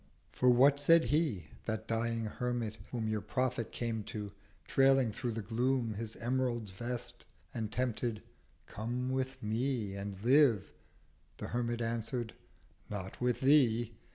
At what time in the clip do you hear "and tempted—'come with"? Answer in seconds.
7.53-9.43